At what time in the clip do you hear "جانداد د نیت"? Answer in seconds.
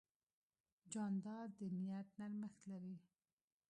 0.91-2.07